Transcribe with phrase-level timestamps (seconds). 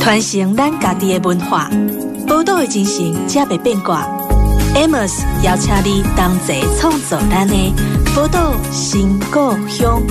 [0.00, 1.70] 传承咱家己的文化，
[2.26, 4.02] 宝岛的精神才袂变卦。
[4.74, 7.54] Amos 邀请你同齐创作咱的
[8.16, 10.02] 宝岛新故乡。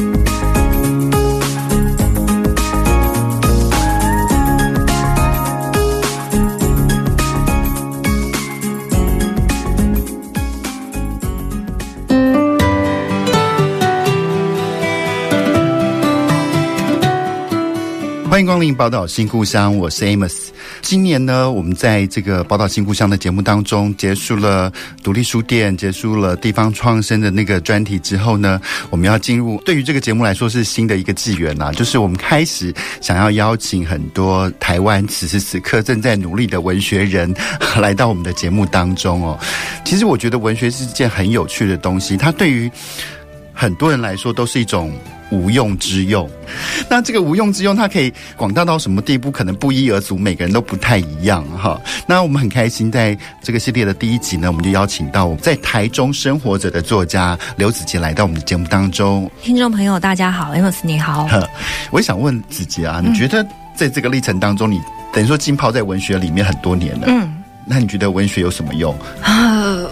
[18.59, 20.49] 光临宝岛新故乡，我是 Amos。
[20.81, 24.69] 今年呢，我们在这个宝岛新故乡的节目当中，结束了
[25.01, 28.59] 独立书店，结束了地方创生的那个专题之后呢，
[28.89, 37.33] 我们要进入对于这个节目来说是新的一个纪元啦，就是我们开始想要邀请很多台湾此时此刻正在努力的文学人
[37.77, 39.39] 来到我们的节目当中哦。
[39.85, 42.69] 其实我觉得文学是一件很有趣的东西，它对于
[43.53, 44.93] 很多人来说都是一种。
[45.31, 46.29] 无用之用，
[46.89, 49.29] 那这个无用之用，它可以广大到什么地步？
[49.29, 51.79] 可能不一而足，每个人都不太一样哈。
[52.07, 59.29] 那我们很开心，在这个系列的第一集呢，我们就邀请到在台中生活着的作家刘子杰来到我们的节目当中。
[59.41, 61.29] 听众朋友，大家好，Amos 你好。
[61.91, 64.81] 我也想问子杰啊，你觉得在这个历程当中，你
[65.13, 68.97] 等于说浸泡在文学里面很多年了，嗯，那你觉得文学有什么用？
[69.21, 69.87] 呃，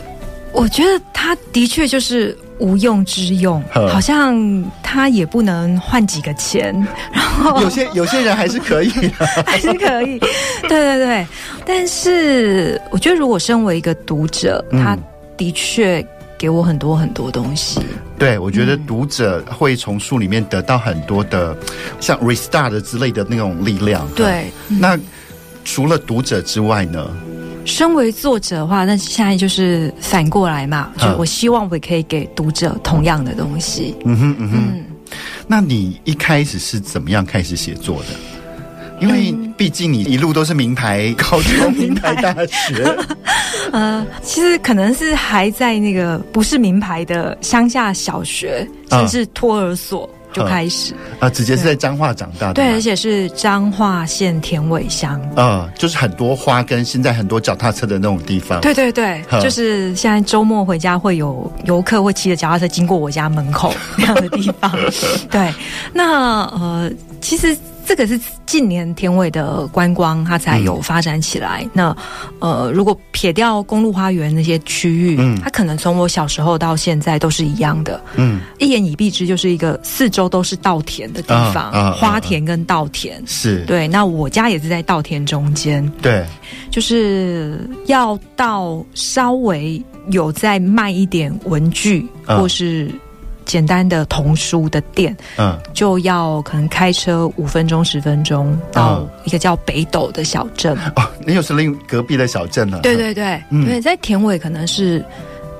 [0.51, 2.35] 我觉得它的确就是。
[2.59, 6.73] 无用之用，好像他也不能换几个钱，
[7.13, 8.89] 然后有些有些人还是可以，
[9.45, 10.19] 还是可以，
[10.67, 11.27] 对对对。
[11.65, 14.97] 但是我觉得，如果身为一个读者，嗯、他
[15.35, 16.05] 的确
[16.37, 17.79] 给我很多很多东西。
[18.17, 24.07] 对，我觉得读者会从书里面得到很多的，嗯、像 restart 之类的那种力量。
[24.15, 24.97] 对，那
[25.63, 27.07] 除了读者之外呢？
[27.67, 33.93] 身为作者的话，那现在就是反过来嘛，就我希望我也可以给读者同样的东西。
[34.05, 34.57] 嗯哼嗯哼。
[34.57, 34.83] 嗯，
[35.45, 38.05] 那你一开始是怎么样开始写作的？
[38.99, 42.97] 因为毕竟你一路都是名牌高中、名牌大学。
[43.71, 50.09] 呃，其实可能是还在那个不是名牌的乡下小学，甚至托儿所。
[50.33, 50.93] 就开始。
[51.19, 64.71] 啊，直接是在彰化长大的，对，而且是彰化县田尾乡，嗯，就是很多花跟现在很多脚踏车的那种地方，对对对，就是现在周末回家会有游客会骑着脚踏车经过我家门口那样的地方，
[65.31, 65.53] 对，
[65.93, 67.57] 那呃，其实。
[67.87, 71.61] 这个是近年天尾的观光，它才有发展起来。
[71.63, 71.97] 嗯、那
[72.39, 78.01] 呃，如果撇掉公路花园那些区域，嗯，它可能从我小时候到现在都是一样的。
[78.17, 83.87] 嗯，一言以蔽之，就是一个四周都是稻田的地方，花田跟稻田是对。
[83.87, 86.25] 那我家也是在稻田中间，对，
[86.69, 92.91] 就是要到稍微有在卖一点文具，啊、或是。
[93.47, 100.77] 简单的童书的店，嗯，就要可能开车五分钟十分钟到一个叫北斗的小镇。
[100.97, 102.81] 哦，那又是另隔壁的小镇了。
[102.81, 105.03] 对对对，嗯、对，在田尾可能是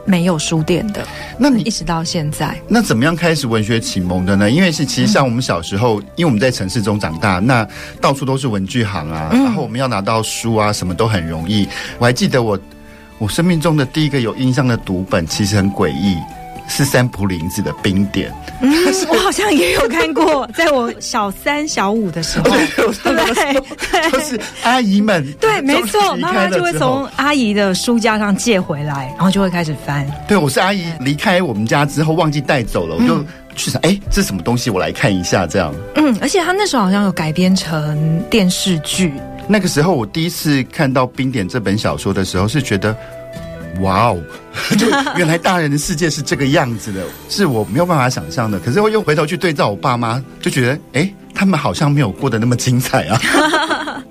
[0.06, 1.08] 没有书店的。
[1.38, 4.52] 那你一直到现在，那怎么样开始文学启蒙的呢？
[4.52, 7.66] 因为是其实像我们小时候，嗯、因为我们在城市中长大，那
[8.02, 11.68] 到处都是文具行啊，嗯、然后我们要拿到书啊，什么都很容易。
[12.00, 12.60] 我还记得我
[13.18, 16.18] 我生命中的第一个有印象的读本，其实很诡异。
[16.68, 18.72] 是三浦林子的冰点，嗯，
[19.10, 23.54] 我好像也有看过，在我小三小五的时候，对，
[23.92, 30.06] 对，就是阿姨们，对，没错，妈妈就会从阿姨的书架上借回来，然后就会开始翻。
[30.28, 33.24] 对，我是阿姨离开我们家之后忘记带走了，我就
[33.56, 34.70] 去想，哎，这是什么东西？
[34.70, 35.74] 我来看一下，这样。
[35.96, 39.14] 嗯，而且他那时候好像有改编成电视剧。
[39.48, 42.96] 那个时候我第一次看到《冰点》这本小说的时候，是觉得。
[43.82, 44.18] 哇哦！
[44.78, 48.60] 就原来大人的世界是这个样子的，是我没有办法想象的。
[48.60, 53.22] 可是我又回头去对照我爸妈，就觉得，哎，他们好像没有过得那么精彩啊。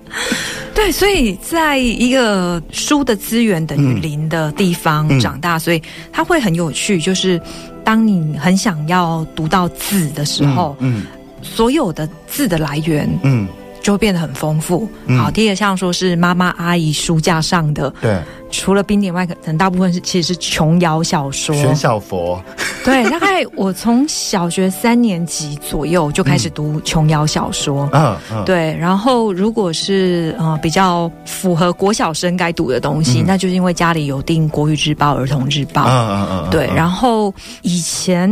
[0.74, 7.00] 对，所以在一个书的资源等于零的地方长大，嗯、所以它会很有趣。
[7.00, 7.40] 就是
[7.82, 11.06] 当你很想要读到字的时候，嗯，嗯
[11.42, 13.48] 所有的字的来源，嗯。
[13.86, 14.88] 就会变得很丰富。
[15.06, 21.54] 嗯、好，第一个像说是妈妈阿姨书架上的，对，除了冰点外，可能大部分是其实是琼瑶小说。
[21.54, 22.42] 玄小佛，
[22.84, 27.88] 对，大概我从小学三年级左右就开始读琼瑶小说。
[27.92, 28.76] 嗯嗯，对。
[28.76, 35.84] 然后如果是呃比较符合国小生该读的东西，嗯、那就是因为家里有订国语日报、儿童日报。
[35.84, 36.68] 嗯嗯嗯，对。
[36.74, 38.28] 然后以前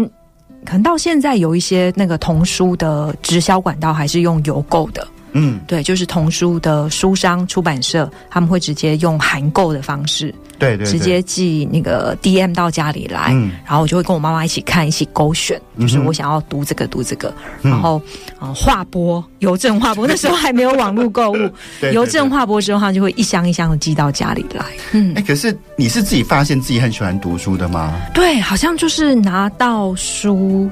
[0.65, 5.07] 可能到现在有一些那个童书的直销管道还是用邮购的。
[5.35, 18.01] 嗯，对，就是童书的书商出版社，他们会直接用函购的方式，对，对对，直接寄那个 DM 到家里来，嗯，然后我就会跟我妈妈一起看，一起勾选，就是我想要读这个读这个，嗯、然后
[18.39, 21.51] 呃划拨邮政划拨，那时候还没有网络购物，
[21.93, 27.93] 邮政划拨之后，他就会一箱一箱的寄到家里来，嗯，哎、欸，可是你是自己发现自己很喜欢读书的吗？
[28.15, 30.71] 对，好像就是拿到书。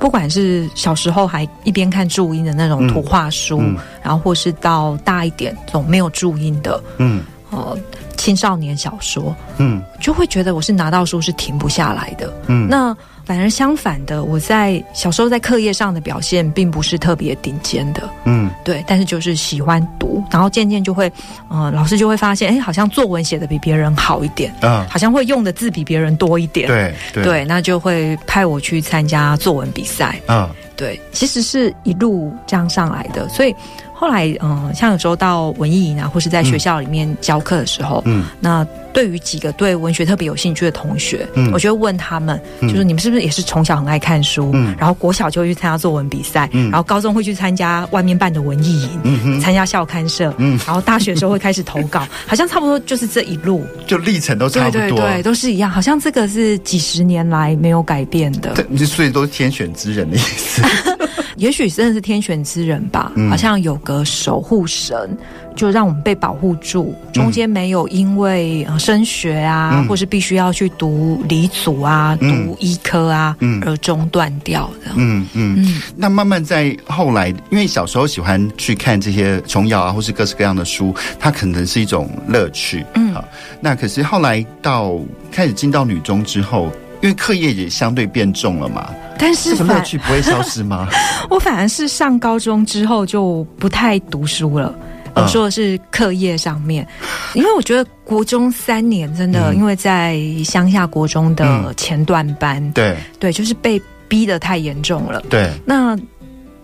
[0.00, 7.78] 不管是小时候还一边看注音的那种图画书，嗯嗯、然后或是到大一点这种没有注音的，嗯，呃，
[8.16, 12.96] 青少年小说，嗯，就会觉得我是拿到书是停不下来的，嗯，那。
[13.30, 21.08] 反而相反的，我在小时候在课业上的表现并不是特别顶尖的，嗯，对，但是就是喜欢读，然后渐渐就会，
[21.48, 33.54] 呃，老师就会发现，哎，好像作文写的比别人好一点，嗯，好像会用的字比别人多一点，对对，对，那就会派我去参加作文比赛，嗯，对，其实是一路这样上来的，所以。
[33.92, 60.62] 后来，嗯、呃，像有时候到文艺营啊，或是在学校里面教课的时候，嗯，那对于几个对文学特别有兴趣的同学，嗯，我就会问他们，就是你们是不是也是从小很爱看书，嗯，然后国小就会去参加作文比赛，嗯，然后高中会去参加外面办的文艺营，嗯，参加校刊社，嗯，然后大学的时候会开始投稿， 好像差不多就是这一路，就历程都差不多，对对对，都是一样，好像这个是几十年来没有改变的，对，所以都是天选之人的意思。
[61.40, 65.16] 也许真的是天选之人吧，嗯、好像有个守护神，
[65.56, 74.92] 就让我们被保护住，中间没有因为升学啊，嗯、或是必须要去读理组啊、嗯、读医科啊、嗯、而中断掉的。
[74.96, 75.82] 嗯嗯嗯。
[75.96, 82.84] 那慢慢在后来，因为小时候喜欢去看这些琼瑶啊，或是各式各样的书，它可能是一种乐趣。
[82.96, 83.24] 嗯，好。
[83.62, 84.94] 那可是后来到
[85.32, 86.70] 开始进到女中之后。
[87.00, 90.86] 因为课业也相对变重了嘛，但是这个乐趣不会消失吗？
[91.30, 94.74] 我反而是上高中之后就不太读书了。
[95.14, 96.86] 我说的是课业上面，
[97.34, 105.20] 因为我觉得国中三年真的，因为在乡下国中的前段班，对对，就是被逼得太严重了。
[105.28, 105.98] 对，那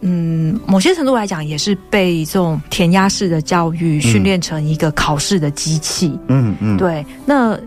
[0.00, 6.16] 嗯，某些程度来讲，也是被这种填鸭式的教育训练成一个考试的机器。
[6.28, 7.58] 嗯嗯，对，那。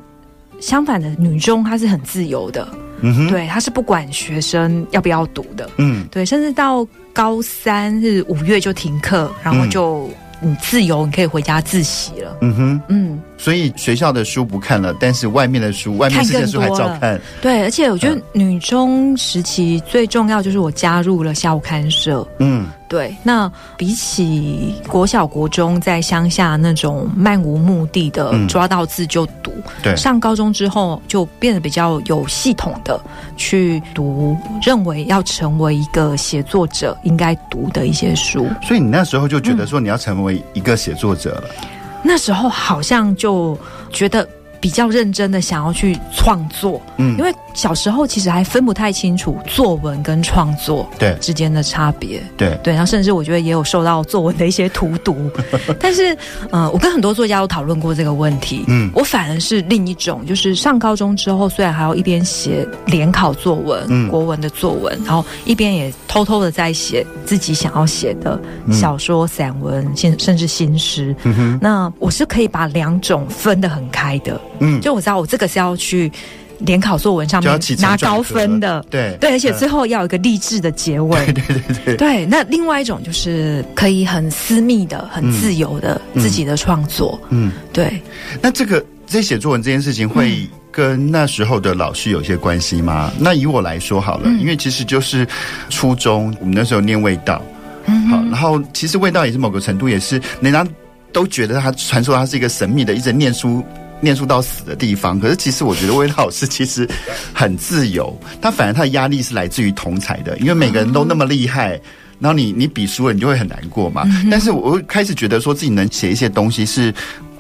[0.60, 2.68] 相反的，女中她是很自由的，
[3.02, 10.10] 嗯哼，对，她是不管学生要不要读的，嗯，对，甚至到高三是五月就停课，然后就
[10.42, 13.22] 你自由，你可以回家自习了，嗯哼，嗯。
[13.39, 17.00] 所以学校的书不看了，但是外面的书，外面世界的书还照看。
[17.00, 22.27] 看对，而且我觉得女中时期最重要就是我加入了校刊社。
[22.39, 23.15] 嗯，对。
[23.24, 33.00] 那比起国小、国中在乡下那种漫无目的的抓到字就读，对、嗯，上高中之后就变得比较有系统的
[33.38, 38.45] 去读，认为要成为一个写作者应该读的一些书。
[38.62, 41.44] 所以你那时候就觉得说你要成为一个写作者了。
[41.62, 43.57] 嗯那时候好像就
[43.92, 44.28] 觉得
[44.60, 51.16] 比较认真的想要去创作，嗯，因为小时候其实还分不太清楚作文跟创作对。
[51.20, 52.58] 之间的差别，对。
[52.64, 55.30] 对，然后甚至我觉得也有受到作文的一些荼毒，
[55.80, 56.18] 但是
[56.52, 68.40] 呃，我跟很多作家都讨论过这个问题，嗯，我反而是另一种，就是上高中之后，虽然还要一边写联考作文，嗯，国文的作文，然后一边也偷偷的在写自己想要写的
[68.72, 74.40] 小说、散文，甚甚至新诗，嗯哼，那我是可以把两种分得很开的。
[74.60, 76.12] 嗯，就我知道，我这个是要去
[76.60, 79.16] 联考作文上面拿高分的，对。
[79.20, 81.96] 对，而且最后要有一个励志的结尾，对对对对。
[81.96, 88.01] 对，那另外一种就是可以很私密的、很自由的自己的创作，嗯，对。
[88.42, 93.12] 那这个在写作文这件事情会跟那时候的老师有些关系吗？
[93.18, 95.25] 那以我来说好了，因为其实就是
[95.70, 97.42] 初中我们那时候念味道，
[97.86, 100.68] 嗯，好，然后其实味道也是某个程度也是人家
[101.13, 103.63] 都觉得他传说他是一个神秘的，一直念书。
[104.01, 106.88] 念书到死的地方，可是其实我觉得魏老师 其实
[107.34, 111.79] 很自由，他反而他的压力是来自于同才的，因为每个人都那么厉害，
[112.20, 114.08] 然后你你比输了，你就会很难过嘛。
[114.32, 116.94] 但是我开始觉得说自己能写一些东西，是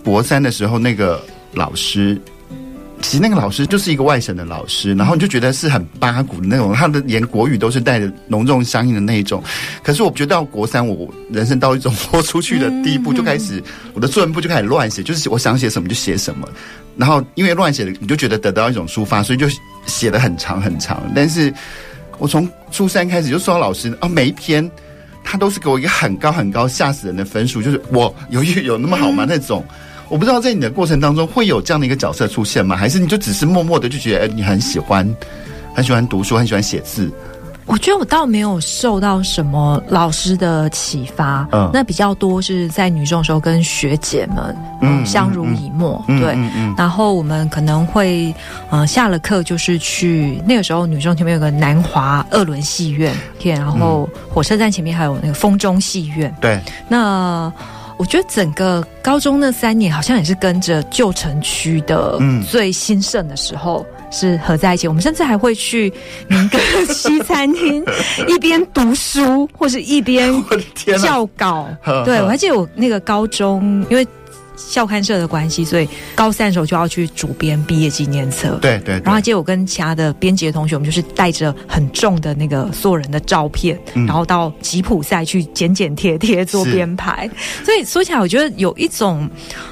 [0.03, 1.23] 博三的时候那个
[1.53, 2.19] 老师。
[3.01, 9.41] 其实那个老师就是一个外省的老师，然后你就觉得是很八股的那种，他的连国语都是带着浓重乡音的那一种。
[9.81, 13.63] 可是我觉得到国三，我人生到一种豁出去的第一步，就开始
[13.93, 16.47] 我的作文部就开始乱写，就是我想写什么就写什么。
[16.97, 19.47] 然后因为乱写的，你就觉得得到一种抒发，所以就
[19.85, 21.01] 写的很长很长。
[21.15, 21.51] 但是
[22.17, 24.69] 我从初三开始就收到老师啊，每一篇
[25.23, 29.25] 他都是给我一个很高很高吓死人的分数，就是我有有有那么好吗？
[29.27, 29.65] 那种。
[30.09, 32.75] 我不知道在你的过程当中会有这样的一个角色出现吗？
[32.75, 35.07] 还是你就只是默默的就觉得，哎，你很喜欢，
[35.75, 37.11] 很喜欢读书，很喜欢写字？
[37.67, 48.33] 我觉得我倒没有受到什么老师的启发，嗯，那比较多是在女中的时候跟学姐们嗯相濡以沫，嗯、对，嗯嗯嗯、然后我们可能会
[48.71, 53.13] 嗯、呃、下了课就是去那个时候女中前面有个南华二轮戏院，
[53.43, 57.53] 然后火车站前面还有那个风中戏院，对，那。
[57.99, 62.17] 我觉得整个高中那三年好像也是跟着旧城区的
[62.49, 64.87] 最兴盛的时候是合在一起。
[64.87, 65.91] 嗯、我们甚至还会去
[66.29, 66.57] 民歌
[66.93, 67.83] 西餐厅，
[68.29, 70.33] 一边读书或是一边
[70.97, 71.67] 校稿。
[72.05, 74.07] 对，我还记得我那个高中，因为。
[74.59, 78.59] 校刊社的关系，所以高三的时候就要去主编毕业纪念册。
[78.61, 79.01] 对对，对。
[79.05, 87.29] 然后接我跟其他的编辑的同学，我们就是带着很重的那个所有人的照片，嗯、然后到吉普赛去剪剪贴贴做编排。
[87.63, 89.29] 所以说起来，我觉得有一种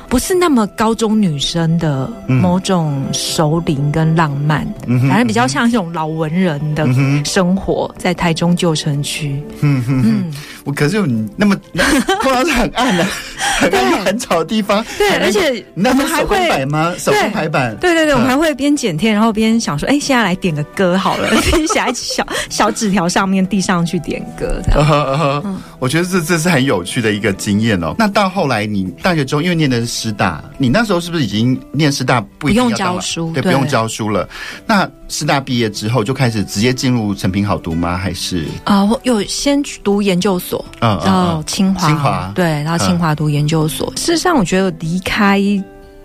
[0.09, 6.87] 不是那么高中女生的某种熟龄跟浪漫，嗯、反正比较像这种老文人的
[7.25, 9.41] 生活，在台中旧城区。
[9.61, 10.33] 嗯嗯嗯。
[10.63, 11.55] 我可是你那么
[12.21, 13.05] 通常是很暗的、
[13.57, 14.83] 很暗又很吵的地方。
[14.97, 16.93] 对，而且我们还会摆吗？
[16.97, 17.73] 手工排版。
[17.79, 21.29] 对对对，我们还会边剪贴，然后边想说：“哎，现在来点个歌好了。
[21.41, 24.61] ”写在小小纸条上面递上去点歌。
[24.65, 25.61] 这样。
[25.79, 27.95] 我觉得这这是很有趣的一个经验哦。
[27.97, 33.31] 那到后来你大学中，因为念的是师大，你那时候是不是已经念师大不用教书？
[33.33, 34.29] 对，不用教书了。
[34.67, 37.97] 那师大毕业之后就开始直接进入成品好读吗？
[37.97, 40.63] 还是啊，我有先去读研究所。
[40.81, 43.91] 嗯，到清华，清华对，然后清华读研究所。
[43.95, 45.41] 事实上，我觉得离开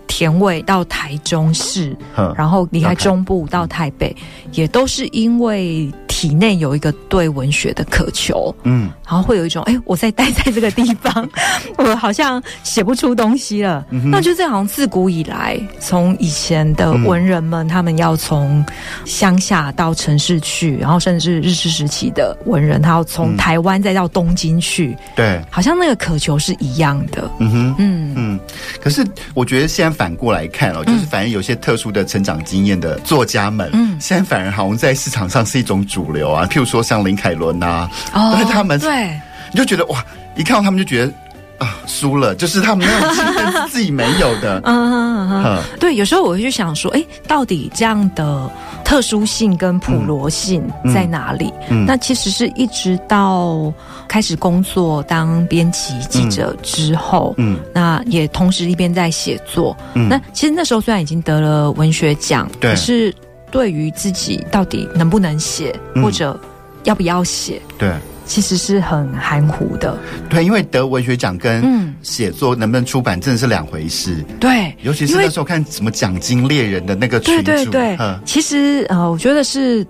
[0.07, 1.95] 田尾到台中市，
[2.35, 4.15] 然后离开中部到台北，
[4.53, 5.91] 也都是因为。
[6.23, 11.29] 体内有一个对文学的渴求，嗯，然后会有一种，哎，我在待在这个地方，
[11.75, 13.85] 我好像写不出东西了。
[13.89, 18.65] 嗯、那就这好像自古以来，从以前的文人们，嗯、他们要从
[19.03, 27.29] 乡下到城市去，然后甚至日治时期的文人，他要从台湾再到东京去，对、嗯，好像那个渴求是一样的。
[27.39, 28.39] 嗯哼，嗯嗯。
[28.79, 36.12] 可是我觉得现在反过来看哦，就是反正有些特殊的成长经验的作家们，嗯，现在反而好像在市场上是一种主。
[36.13, 39.19] 流啊，譬如说像林凯伦呐，但是他们对，
[39.51, 40.05] 你就觉得哇，
[40.35, 41.11] 一看到他们就觉得
[41.57, 44.61] 啊，输了，就是他们那种气氛是自己没有的。
[44.65, 48.49] 嗯，对，有时候我会去想说，哎，到底这样的
[48.83, 51.51] 特殊性跟普罗性在哪里？
[51.69, 53.71] 嗯，那其实是一直到
[54.07, 59.75] 开始工作当编辑记者之后，嗯，那也同时一边在写作。
[59.93, 63.13] 嗯，那其实那时候虽然已经得了文学奖，对，可是。
[63.53, 66.37] 对于自己到底能不能写，或者
[66.85, 67.93] 要不要写，对，
[68.25, 69.95] 其实是很含糊的。
[70.27, 74.25] 对，因为得文学奖跟写作能不能出版真的是两回事。
[74.39, 79.85] 对，尤其是那时候看什么奖金猎人的那个群组，对对对，其实呃，我觉得是。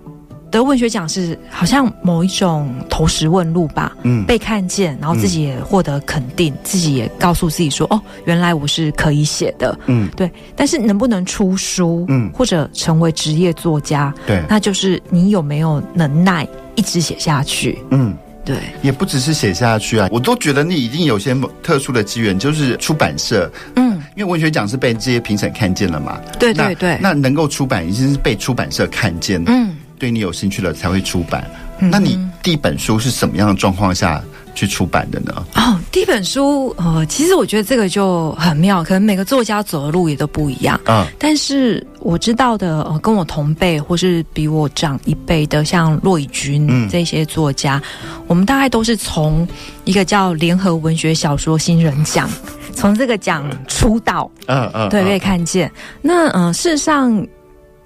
[0.54, 10.30] 得文学奖是好像某一种投石问路吧，嗯，被看见，然后自己也获得肯定，嗯、自己也告诉自己说，哦，原来我是可以写的，嗯，对。
[10.54, 16.46] 但是能不能出书，嗯，或者成为职业作家，对，那就是你有没有能耐
[16.76, 18.56] 一直写下去，嗯，对。
[18.80, 29.74] 也不只是写下去啊，我都觉得你一定有些特殊的机缘，就是出版社，嗯，因为文学奖是被这些评审看见了嘛，对对对，那，那能够出版已经是被出版社看见，嗯。
[30.04, 31.50] 对你有兴趣了才会出版。
[31.78, 34.22] 嗯、那你第一本书是什么样的状况下
[34.54, 35.32] 去出版的呢？
[35.54, 40.78] 哦，第一本书，呃，其实我觉得这个就很妙，可能每个作家走的路也都不一样。
[40.84, 49.48] 嗯，但是我知道的，呃，跟我同辈或是比我长一辈的，像骆以军这些作家，嗯、我们大概都是从
[49.84, 52.28] 一个叫联合文学小说新人奖，
[52.74, 54.30] 从这个奖出道。
[54.48, 55.72] 嗯嗯，对，被看见。
[56.02, 57.26] 那嗯、呃，事实上。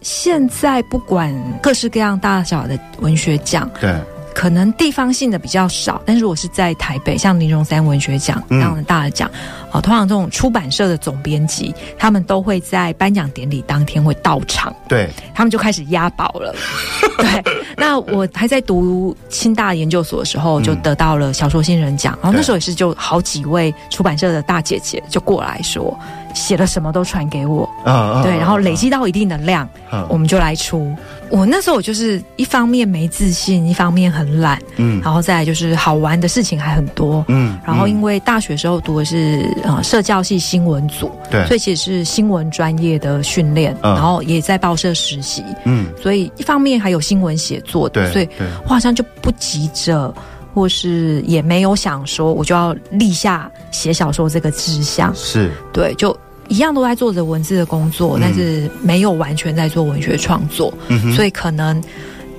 [0.02, 3.94] 现在不管各式各样大小的文学奖，对，
[4.34, 9.28] 可能地方性的比较少，但是如果是在台北，像林荣三文学奖这样的大的奖，
[9.72, 16.54] 哦、嗯，通常这种出版社的总编辑，他们都会在颁奖典礼当天会到场，对，他们就开始押宝了。
[17.18, 17.44] 对，
[17.76, 25.98] 那我还在读清大研究所的时候，就得到了小说新人奖，嗯、然后那时候也是就好几位出版社的大姐姐就过来说。
[26.34, 30.94] 写了什么都传给我，啊、对，然后累积到一定的量，嗯、我们就来出。
[31.30, 48.28] 我那时候我就是一方面没自信，一方面很懒，嗯，然后再来就是好玩的事情还很多，嗯，然后因为大学时候读的是呃社教系新闻组，对，所以其实是新闻专业的训练，嗯、然后也在报社实习，嗯，所以一方面还有新闻写作的，对，所以
[48.64, 50.14] 我好像就不急着。
[50.58, 55.52] 或是也没有想说，我就要立下写小说这个志向，是。
[55.72, 56.16] 对，就
[56.48, 60.74] 一样都在做着文字的工作，嗯、但是没有完全在做文学创作，
[61.14, 61.80] 所以可能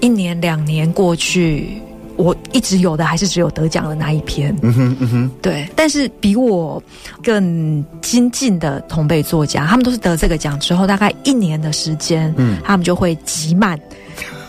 [0.01, 1.81] 一年两年过去。
[2.17, 5.65] 我一直有的还是只有得奖的那一篇，嗯哼嗯哼，对。
[5.73, 6.83] 但是比我
[7.23, 13.79] 更精进的同辈作家，他们都是得这个奖之后，大概一年的时间，嗯，他们就会集满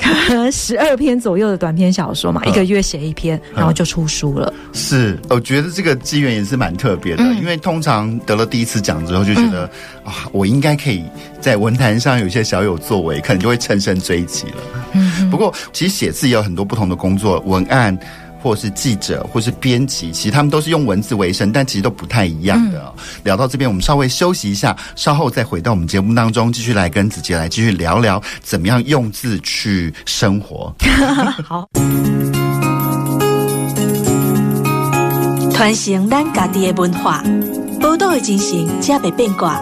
[0.01, 4.53] 可能十二篇左右的短篇小说嘛，嗯、一个月写一篇，然后就出书了。
[4.73, 9.71] 是，我觉得这个机缘也是蛮特别的，嗯、因为通常得了第一次奖之后，就觉得、
[10.05, 11.05] 嗯、啊，我应该可以
[11.41, 14.57] 在文坛上有一些小有作为，可能就会乘胜追击了。
[14.93, 17.97] 嗯不过，其实写字也有很多不同的工作，文案，
[18.43, 22.81] 或是记者，或是编辑，其实他们都是用文字为生，但其实都不太一样的。
[22.97, 30.75] 嗯、聊到这边，我们稍微休息一下，稍后再回到我们节目当中，继续来跟子杰来继续聊聊怎么样用字去生活。
[31.47, 31.69] 好，
[35.53, 37.23] 传承咱家己的文化，
[37.81, 39.61] 报道的进行才袂变卦。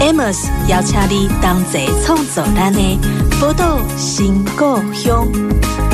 [0.00, 0.36] Amos
[0.68, 2.98] 邀请你同齐创作咱的
[3.40, 5.91] 报道新故乡。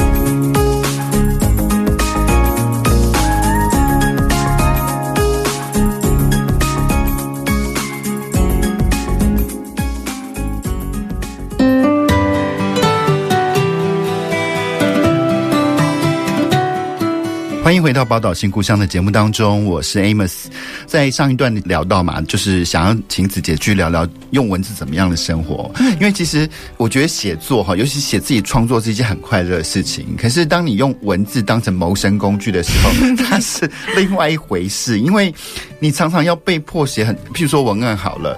[17.69, 20.47] 欢迎回到《宝岛新故乡》的节目当中，我是 Amos。
[20.87, 25.71] 在上一段聊到嘛，就是想要请子杰去聊聊用文字怎么样的生活。
[25.79, 26.49] 因为其实
[26.79, 30.17] 我觉得写作哈，尤其写自己创作是一件很快乐的事情。
[30.17, 32.91] 可是当你用文字当成谋生工具的时候，
[33.23, 34.99] 它是另外一回事。
[34.99, 35.31] 因为
[35.79, 38.35] 你常常要被迫写很，譬如说文案好了。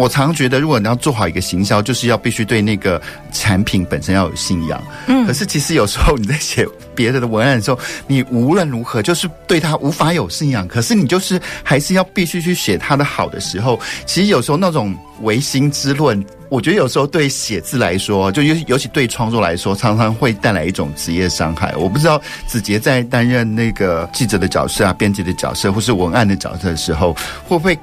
[0.00, 2.98] 我常常觉得，如果你要做好一个行销，就是要必须对那个
[3.32, 4.82] 产品本身要有信仰。
[5.06, 10.66] 嗯，可是其实有时候你在写别的的文案的时候，你无论如何就是对它无法有信仰。
[10.66, 21.74] 可是你就是还是要必须去写它的好的时候，其实有时候那种唯心之论，我觉得有时候对写字来说，就尤尤其对创作来说，常常会带来一种职业伤害。
[21.76, 27.12] 我不知道子杰在担任那个记者的角色啊、编辑的角色，或是文案的角色的时候，
[27.46, 27.78] 会不会？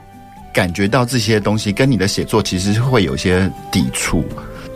[0.58, 4.24] 感觉到这些东西跟你的写作其实是会有一些抵触，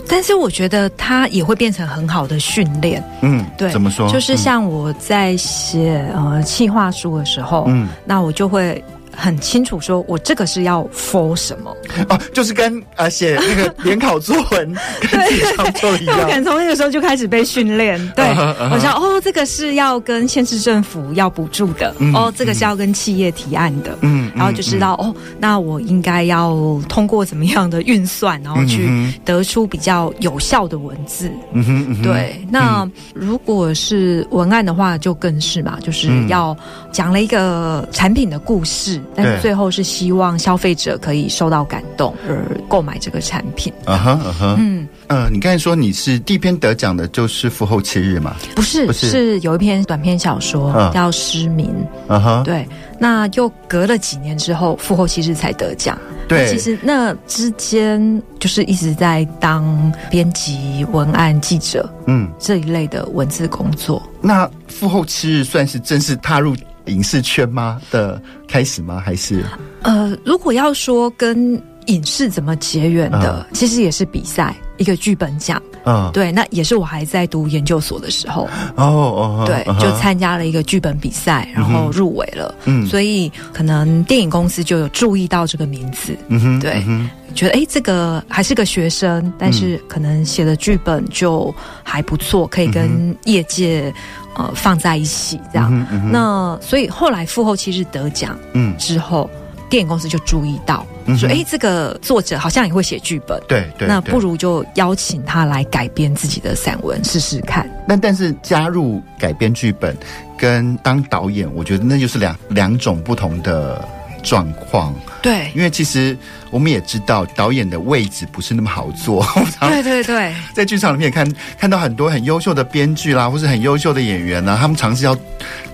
[0.07, 3.03] 但是我觉得它也会变成很好的训练。
[3.23, 4.07] 嗯，对，怎么说？
[4.07, 8.83] 就是像我在写呃企划书的时候，嗯，那我就会。
[9.15, 11.75] 很清楚，说我这个是要 for 什么
[12.09, 14.75] 哦，就是跟呃写那个 联考作文
[15.11, 16.17] 跟自己创作一样。
[16.19, 17.99] 我感从那个时候就开始被训练。
[18.15, 18.73] 对，uh huh, uh huh.
[18.73, 28.89] 我想哦，这个是要跟县市政府要补助的，嗯、哦，这个是要跟企业提案的，嗯，然后就知道、嗯、哦，那我应该要通过怎么样的运算，然后去
[29.25, 31.31] 得出比较有效的文字。
[31.53, 32.45] 嗯哼，嗯哼对。
[32.49, 36.55] 那如果是文案的话，就更是嘛，就是要
[36.91, 39.00] 讲了一个产品的故事。
[39.15, 43.71] 但是最后是希望消费者可以受到感动而购买这个产品。
[43.85, 48.35] 啊哈，啊哈，嗯，呃，你刚才说你是第一篇得奖的，就是《父后七日》吗？
[48.55, 51.67] 不是，不是，是有一篇短篇小说叫《失明》。
[52.13, 52.67] 啊哈，对，
[52.99, 55.97] 那又隔了几年之后，《父后七日》才得奖。
[56.27, 64.01] 对，其实那之间就是一直在当编辑、文案、记者，嗯，这一类的文字工作。
[64.21, 66.55] 那《父后七日》算是正式踏入
[66.85, 69.01] 影视圈吗的开始吗？
[69.03, 69.43] 还是
[69.81, 75.61] 呃，如果要说跟影视怎么结缘的，嗯、其实也是比赛一个剧本奖。
[75.83, 78.47] 嗯，对，那也是我还在读研究所的时候。
[78.75, 82.53] 哦哦，对，就参加了一个剧本比赛，然后入围了。
[82.65, 86.15] 嗯，所以可能电影公司就有注意到这个名字。
[86.27, 93.91] 嗯哼，对，嗯、觉得哎，这个还是个学生，但是可能写的剧本就还不错，可以跟业界。
[94.35, 99.29] 呃，放在一起这样，嗯嗯、那所以后来复后期日得奖，嗯，之后
[99.69, 107.69] 电影公司就注意到，嗯、说，哎、欸，这个作者好像也会写剧本，对对，那不如就邀请他来改编自己的散文试试看。
[107.87, 109.95] 但但是加入改编剧本
[110.37, 113.87] 跟当导演，我觉得那就是两两种不同的
[114.23, 114.93] 状况。
[115.21, 116.17] 对，因为其实
[116.49, 119.25] 我们也知道导演的位置不是那么好做。
[119.61, 125.15] 对对对，在剧场里面也看看到很多很优秀的编剧啦，或是很优秀的演员呢，他们尝试要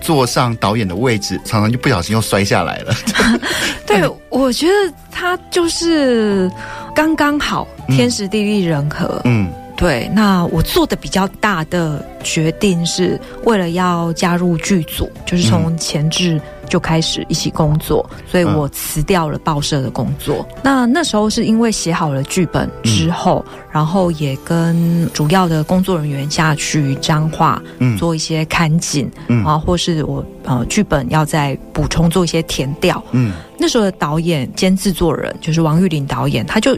[0.02, 2.94] 坐上导演的位置，常常就不小心又摔下来了。
[3.88, 6.52] 对，我觉得他就是
[6.94, 9.22] 刚刚好，天时地利人和。
[9.24, 9.48] 嗯。
[9.48, 20.44] 嗯对，那我做的比较大的决定是为了要加入剧组，就是从前置就开始一起工作，嗯、所以我辞掉了报社的工作。
[20.56, 36.76] 嗯、那那时候是因为写好了剧本之后，嗯、然后也跟主要的工作人员下去彰化，嗯，做一些看景，嗯啊，或是我呃剧本要再补充做一些填调，嗯，那时候的导演兼制作人就是王玉林导演，他就。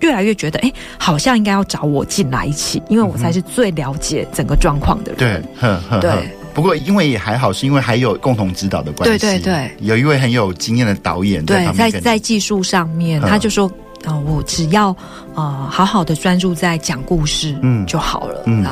[0.00, 5.42] 越来越觉得，哎，好像应该要找我进来一起，因为我才是最了解整个状况的人。
[5.60, 6.10] 对，对。
[6.54, 9.18] 不过因为也还好，是因为还有共同指导的关系。
[9.18, 11.44] 对对对，有一位很有经验的导演。
[11.44, 13.70] 对，在在技术上面，他就说。
[14.04, 14.94] 啊、呃，我只要
[15.34, 18.64] 呃好好的专注在讲故事，嗯，就好了，嗯，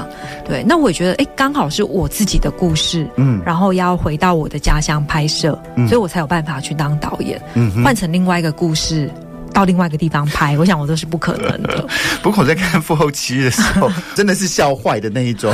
[0.46, 0.62] 对。
[0.62, 9.10] 那我也觉得，哎，刚好是我自己的故事，嗯，然后要回到我的家乡拍摄，嗯，所以我才有办法去当导演，嗯，换成另外一个故事，
[9.54, 11.86] 到另外一个地方拍， 我想我都是不可能的。
[12.22, 15.50] 不过我在看《复后七日》的时候， 真的是笑坏的那一种。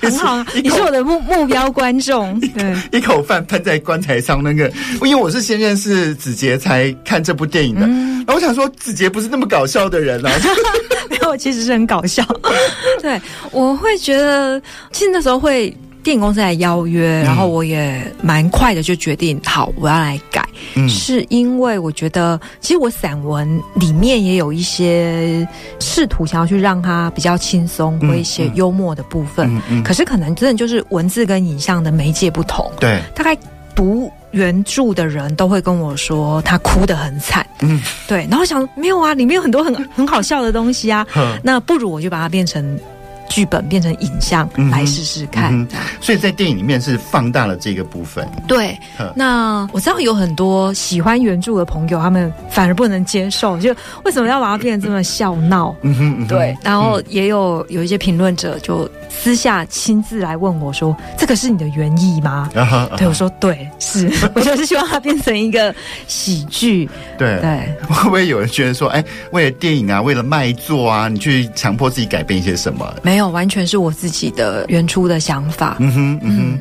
[0.00, 2.38] 很好，你是我的目目标观众。
[2.40, 4.70] 对，一口饭喷在棺材上，那个，
[5.02, 7.86] 因为我是先认识子杰才看这部电影的。
[7.86, 10.30] 嗯，然后我想说，子杰不是那么搞笑的人啊。
[11.08, 12.24] 没有，其实是很搞笑。
[13.00, 13.20] 对，
[13.52, 14.60] 我会觉得，
[14.92, 15.74] 其实那时候会。
[16.08, 20.42] 电影公司来邀约，然后我也蛮快的就决定，好，我要来改。
[20.74, 25.46] 嗯，是因为我觉得，其实我散文里面也有一些
[25.78, 29.54] 试图想要去让它比较轻松，或一些幽默的部分。
[29.54, 29.82] 嗯嗯。
[29.84, 32.72] 可是可能真的就是文字跟影像的媒介不同。
[32.80, 32.98] 对。
[33.14, 33.36] 大概
[33.74, 37.46] 读原著的人都会跟我说，他哭得很惨。
[37.60, 37.82] 嗯。
[38.06, 38.26] 对。
[38.30, 41.06] 然后想，没有啊，里面有很多很很好笑的东西啊。
[41.44, 42.80] 那不如我就把它变成。
[43.28, 45.66] 剧本变成影像来试试看，嗯，
[46.00, 48.28] 所以在电影里面是放大了这个部分。
[48.46, 48.78] 对，
[49.14, 55.74] 那我知道有很多喜欢原著的朋友，他们反而不能接受，就为什么要把它变得这么笑闹？
[55.82, 56.56] 嗯哼，嗯哼，对。
[56.62, 64.10] 然后也有有一些评论者就私下亲自来问我说：“这个是你的原意吗？”啊哈，对我说：“对，是。
[64.34, 65.74] ”我就是希望它变成一个
[66.06, 66.88] 喜剧。
[67.18, 75.76] 对对，会不会有人觉得说：“哎，为了电影啊，为了卖座啊，你去强迫自己改变一些什么？”没有，完全是我自己的原初的想法。
[75.78, 76.58] 嗯哼，嗯哼。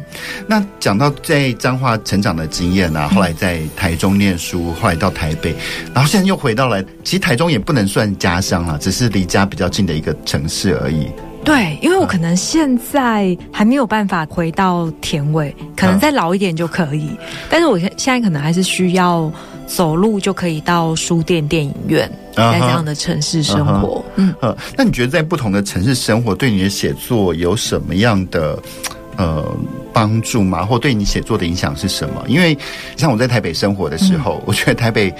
[0.47, 5.55] 那讲到在彰化成长的经验啊，后来在台中念书，后来到台北，
[5.93, 6.83] 然后现在又回到了。
[7.03, 11.07] 其实台中也不能算家乡啊，只是离家比较近的一个城市而已。
[11.47, 17.09] 对，因为我可能现在还没有办法回到田尾，可能再老一点就可以。
[17.49, 19.31] 但是我现在可能还是需要
[19.65, 22.11] 走路就可以到书店、电影院。
[22.35, 28.59] 在这样的城市生活，嗯，呃，那你觉得在不同的城市生活，对你的写作有什么样的
[29.15, 29.43] 呃
[29.91, 30.63] 帮助吗？
[30.63, 32.23] 或对你写作的影响是什么？
[32.27, 32.55] 因为
[32.95, 35.11] 像我在台北生活的时候，嗯，我觉得台北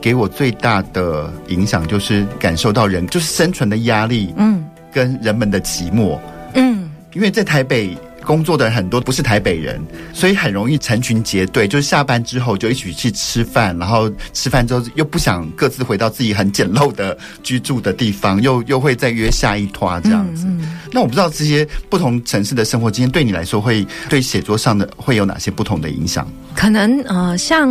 [0.00, 6.18] 给我最大的影响就是感受到人就是生存的压力，嗯，跟人们的寂寞，
[6.54, 7.96] 嗯，因为在台北。
[8.30, 20.44] 工作的人很多不是台北人，所以很容易成群结队，就是下班之后就一起去吃饭，然后吃饭之后又不想各自回到自己很简陋的居住的地方，又又会再约下一摊这样子。
[20.46, 20.78] 嗯嗯。
[20.92, 26.24] 那我不知道这些不同城市的生活经验对你来说会对写作上的会有哪些不同的影响？
[26.54, 27.68] 可能呃，像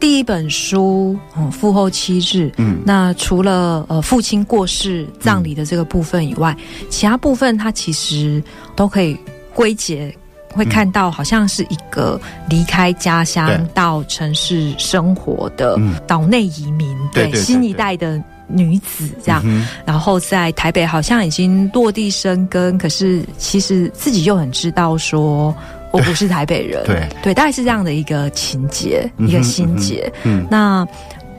[0.00, 8.42] 第一本书《嗯父后七日》，嗯，那除了呃父亲过世葬礼的这个部分以外，嗯，其他部分它其实
[8.74, 9.14] 都可以。
[9.54, 10.14] 归结
[10.52, 25.54] 会看到，好像是一个离开家乡到城市生活的岛内移民，对，新一代的女子这样，嗯，然后在台北好像已经落地生根，可是其实自己又很知道说
[25.92, 27.08] 我不是台北人，对。
[27.22, 30.86] 对，大概是这样的一个情节，一个心结，嗯，嗯，那。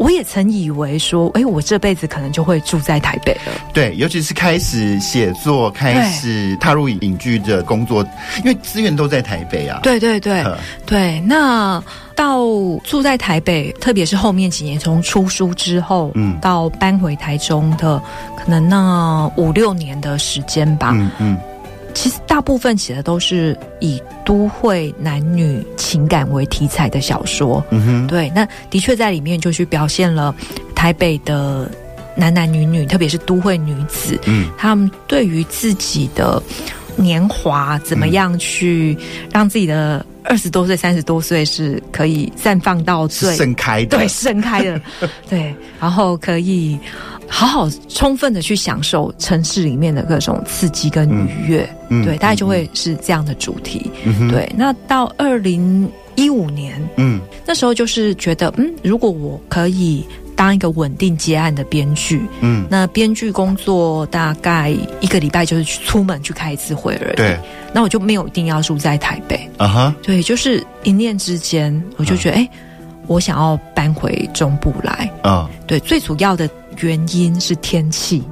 [0.01, 3.53] 我也曾以为说，哎，我这辈子可能就会住在台北了。
[3.71, 8.03] 对，尤其是开始写作，开始踏入影剧的工作，
[8.39, 9.79] 因为资源都在台北啊。
[9.83, 10.43] 对对对，
[10.87, 11.19] 对。
[11.21, 11.81] 那
[12.15, 12.39] 到
[12.83, 18.01] 住在台北，特别是后面几年，从出书之后，嗯，到搬回台中的，
[18.35, 20.89] 可能那五六年的时间吧。
[20.95, 21.37] 嗯嗯。
[21.93, 30.33] 其实大部分写的都是以都会男女情感为题材的小说，嗯哼，对，那的确在里面就去表现了
[30.75, 31.69] 台北的
[32.15, 36.41] 男男女女，特别是都会女子，嗯，他们对于自己的
[36.95, 38.97] 年华怎么样去
[39.31, 44.81] 让自己的二十多岁、三十多岁是可以绽放到最盛开的，对，盛开的，
[45.29, 46.79] 对，然后可以。
[47.33, 53.89] 好好充分的去享受城市里面的各种刺激跟愉悦，嗯，对，大概就会是这样的主题。
[54.03, 67.39] 嗯，对，那到二零一五年，嗯，那时候就是觉得，嗯，如果我可以当一个稳定接案的编剧，嗯，那编剧工作大概一个礼拜就是去出门去开一次会而已，对，
[67.73, 72.49] 那我就没有一定要住在台北，啊哈，对，就是一念之间，我就觉得，哎，
[73.07, 76.47] 我想要搬回中部来，啊，对，最主要的。
[76.79, 78.23] 原因是天气。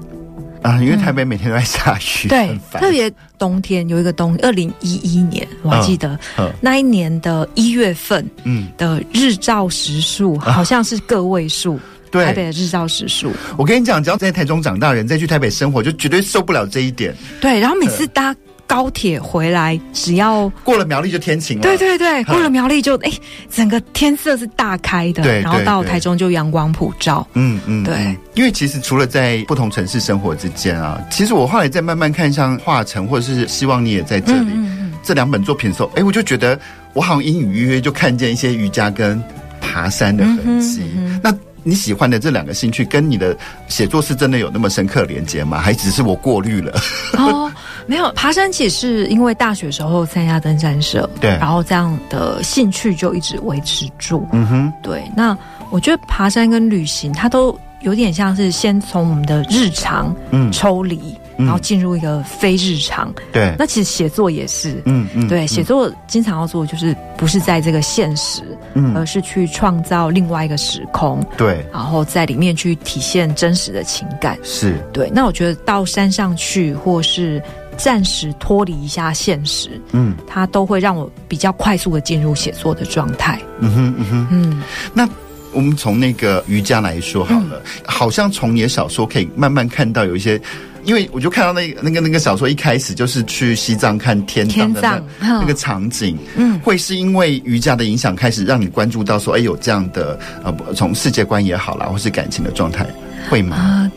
[0.62, 11.80] 啊，因为台北每天都在下雨，嗯、对，特别冬天有一个冬，二零一一年我还记得、嗯、那一年的一月份，嗯，的日照时数好像是个位数，
[12.12, 12.25] 对。
[12.25, 13.32] 台北的日照时数。
[13.58, 17.15] 我跟你讲，只要在台中长大的人再去台北生活，就绝对受不了这一点。
[17.39, 18.36] 对，然后每次搭
[18.70, 21.64] 高铁回来，只要过了苗栗就天晴了。
[21.64, 23.12] 对对对，过了苗栗就哎，
[23.50, 25.24] 整个天色是大开的。
[25.24, 27.28] 对，然后到台中就阳光普照。
[27.34, 28.16] 嗯嗯，对。
[28.36, 36.58] 因为其实除了在不同城市生活之间啊，其实我后来在慢慢看像华城，或者是希望你也在这里、嗯嗯嗯、这两本作品的时候，哎，我就觉得
[36.94, 39.20] 我好像隐隐约约就看见一些瑜伽跟
[39.60, 40.84] 爬山的痕迹。
[41.24, 43.36] 那你喜欢的这两个兴趣，跟你的
[43.68, 45.60] 写作是真的有那么深刻连接吗？
[45.60, 46.80] 还只是我过滤了？
[47.18, 47.52] 哦。
[47.86, 54.28] 没有爬山，其实是因为大学时候参加登山社，对，然后这样的兴趣就一直维持住。
[54.32, 55.04] 嗯哼，对。
[55.15, 55.38] 那
[55.70, 63.13] 我觉得爬山跟旅行，它都有点像是先从我们的日常嗯抽离，嗯、然后进入一个非日常。
[63.32, 63.56] 对。
[63.58, 68.42] 那其实写作也是，嗯嗯，对，写作经常要做就是不是在这个现实，
[68.74, 74.38] 嗯，而是去创造另外一个时空，对，然后在里面去体现真实的情感。
[74.44, 75.10] 是对。
[75.13, 77.42] 那我觉得到山上去，或是
[77.80, 83.39] 暂时脱离一下现实，嗯，它都会让我比较快速的进入写作的状态。
[83.62, 84.63] 嗯哼，嗯哼，嗯。
[84.94, 85.08] 那
[85.54, 90.39] 我们从那个瑜伽来说好了，嗯、好像从你的小说可以慢慢看到有一些，
[90.84, 94.82] 因为我就看到那个那个那个小说一开始就是去西藏看天葬的
[95.20, 102.86] 那那个场景，嗯，会是因为瑜伽的影响开始让你关注到说，哎，有这样的呃，从世界观也好啦，或是感情的状态，
[103.30, 103.58] 会吗？
[103.58, 103.92] 呃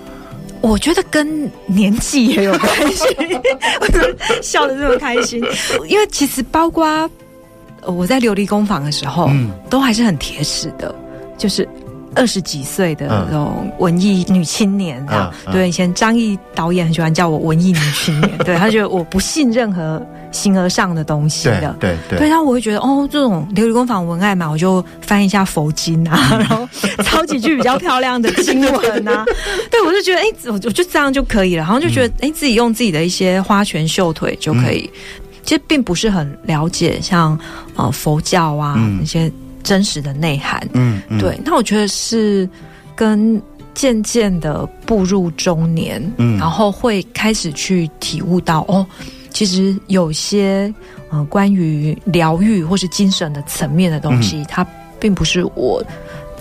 [0.63, 3.05] 我觉得跟年纪也有关系，
[3.99, 5.43] 么笑得这么开心？
[5.89, 7.11] 因为其实包括
[7.85, 10.95] 我在琉璃工坊的时候，嗯，都还是很铁齿的，
[11.37, 11.69] 就是
[12.15, 15.33] 二十几岁的那种文艺女青年啊。
[15.51, 20.05] 对，以前张毅导演很喜欢叫我文艺女青年， 对，他觉得我不信任何。
[20.35, 26.67] 形而上的东西的，对对对，然后我会觉得哦，这种琉璃工坊文案嘛，我就翻一下佛经啊， 然后
[27.05, 29.27] 抄几句比较漂亮的经文啊，
[29.71, 34.91] 对，我就觉得哎，我我就这样就可以了，然后就觉得哎，自己用自己的一些花拳绣腿就可以，
[35.45, 37.39] 其实并不是很了解像
[37.77, 39.31] 呃佛教啊那些
[39.63, 42.49] 真实的内涵，嗯，对，那我觉得是
[42.95, 43.41] 跟
[43.75, 48.87] 渐渐的步入中年，嗯，然后会开始去体悟到哦。
[49.31, 50.73] 其实有些
[51.11, 54.67] 呃关于疗愈或是精神的层面的东西，嗯、它
[55.01, 55.83] 并不是我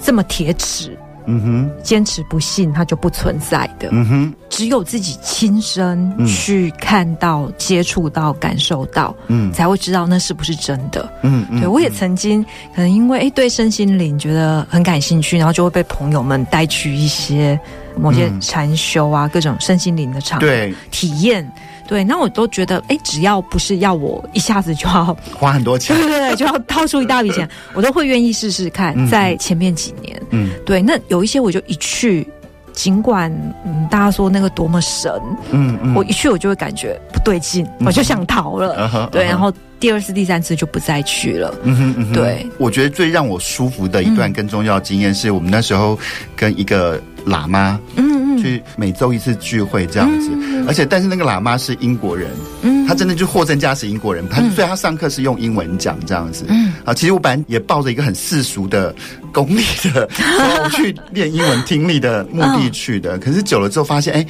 [0.04, 12.44] 这么铁齿，嗯哼，坚持不信它就不存在的，嗯哼，只有自己亲身去看到、嗯、接触到、感受到，嗯，才会知道那是不是真的，嗯，对，我也曾经
[12.76, 17.60] 可能因为诶对身心灵觉得很感兴趣，然后就会被朋友们带去一些
[17.96, 20.74] 某些禅修啊，嗯、各种身心灵的场对。
[20.92, 21.50] 体验。
[21.92, 28.96] 对，那我都觉得，哎，只要不是要我一下子就要 花很多钱，对对对，就要掏出一大笔钱，我都会愿意试试看。
[29.10, 32.26] 在前面几年，嗯，对，那有一些我就一去，
[32.72, 33.30] 尽管
[33.66, 35.12] 嗯大家说那个多么神，
[35.52, 41.54] 嗯嗯，我一去我就会感觉不对劲，我就想逃了，对，然后第二次、第三次就不再去了。
[41.64, 46.00] 嗯哼嗯哼，对，我觉得最让我舒服的一段跟宗教经验，是我们那时候
[46.38, 48.42] 跟一个喇嘛，嗯嗯。
[48.42, 52.32] 去每周一次聚会这样子，嗯、而且但是那个喇嘛是英国人，
[52.64, 58.96] 嗯，他真的就货真价实英国人，他、嗯、所以他上课是用英文讲这样子，嗯，啊，其实我本来也抱着一个很世俗的
[59.32, 59.64] 功利
[59.94, 60.08] 的，
[60.64, 64.26] 我去练英文听力的目的去的，哦、可是久了之后发现，哎。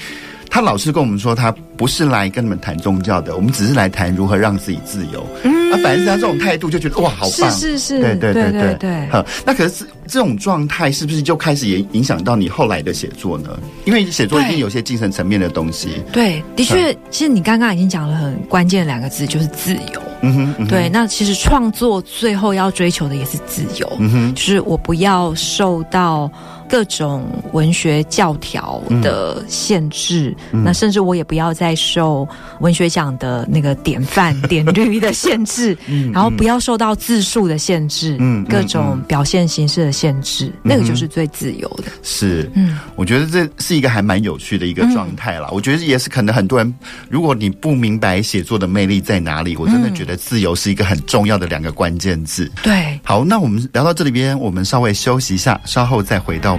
[0.53, 5.25] 他老是跟我们说，他不是来跟你们谈宗教的，我们只是来谈如何让自己自由。
[5.45, 7.49] 嗯，啊，反正是他这种态度，就觉得哇，好棒！
[7.51, 9.07] 是是是，对对对对对，对。
[9.07, 13.57] 好，那可是这种状态，是不是就开始也影响到你后来的写作呢？
[13.85, 15.87] 因为写作一定有些精神层面的东西。
[16.11, 20.10] 对，的确，其实你刚刚已经讲了很关键的两个字，就是自由。
[20.21, 20.89] 嗯哼，嗯哼，对。
[20.89, 23.91] 那其实创作最后要追求的也是自由。
[23.99, 26.31] 嗯哼，就是我不要受到。
[26.71, 32.25] 各种文学教条的限制，嗯、那甚至我也不要再受
[32.61, 41.91] 文学奖的那个典范典律的限制， 嗯、然后不要受到字数的限制，嗯、各种表现形式的限制，嗯、那个就是最自由的。
[42.03, 45.49] 是，嗯，我觉得这是一个还蛮有趣的一个状态啦。
[45.51, 46.73] 嗯、我觉得也是可能很多人，
[47.09, 52.49] 如果你不明白写作的魅力在哪里，我真的觉得自由是一个很重要的两个关键字。
[52.63, 56.57] 对，好，那我们聊到这里边，我们稍微休息一下，稍后再回到我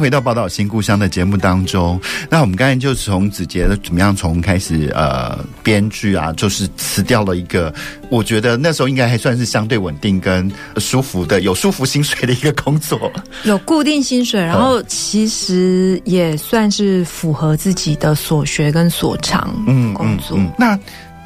[0.00, 2.00] 迎回到《宝岛新故乡》的节目当中。
[2.30, 7.72] 那我们刚才就从子杰的怎么样从开始呃编剧啊，就是辞掉了一个
[8.08, 13.12] 我觉得那时候应该还算是相对稳定跟舒服的有舒服薪水的一个工作，
[13.44, 20.38] 有固定薪水，然后其实也算是符合自己的所学跟所长，嗯，工作。
[20.38, 20.78] 嗯嗯嗯、那